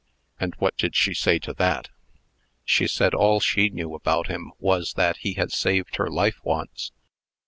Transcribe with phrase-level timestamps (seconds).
[0.39, 1.89] "And what did she say to that?"
[2.65, 6.91] "She said all she knew about him was, that he had saved her life once.